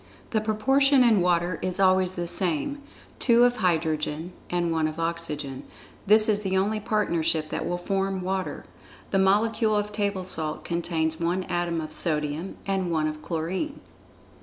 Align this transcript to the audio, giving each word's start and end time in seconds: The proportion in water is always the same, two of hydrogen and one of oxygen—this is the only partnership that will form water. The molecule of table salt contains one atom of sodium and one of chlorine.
The 0.31 0.41
proportion 0.41 1.03
in 1.03 1.21
water 1.21 1.59
is 1.61 1.79
always 1.79 2.13
the 2.13 2.25
same, 2.25 2.81
two 3.19 3.43
of 3.43 3.57
hydrogen 3.57 4.33
and 4.49 4.71
one 4.71 4.87
of 4.87 4.97
oxygen—this 4.99 6.27
is 6.27 6.41
the 6.41 6.57
only 6.57 6.79
partnership 6.79 7.51
that 7.51 7.67
will 7.67 7.77
form 7.77 8.23
water. 8.23 8.65
The 9.11 9.19
molecule 9.19 9.75
of 9.75 9.91
table 9.91 10.23
salt 10.23 10.63
contains 10.65 11.19
one 11.19 11.43
atom 11.43 11.79
of 11.79 11.93
sodium 11.93 12.57
and 12.65 12.89
one 12.91 13.07
of 13.07 13.21
chlorine. 13.21 13.79